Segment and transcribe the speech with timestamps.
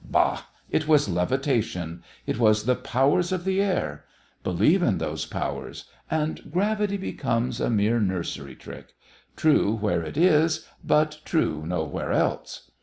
[0.03, 0.45] Bah!
[0.67, 2.01] It was levitation.
[2.25, 4.03] It was the powers of the air.
[4.43, 8.95] Believe in those powers, and gravity becomes a mere nursery trick
[9.35, 12.71] true where it is, but true nowhere else.